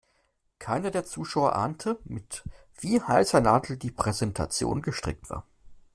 Keiner 0.57 0.89
der 0.89 1.05
Zuschauer 1.05 1.53
ahnte, 1.55 1.99
mit 2.05 2.41
wie 2.79 2.99
heißer 3.03 3.39
Nadel 3.39 3.77
die 3.77 3.91
Präsentation 3.91 4.81
gestrickt 4.81 5.29
war. 5.29 5.45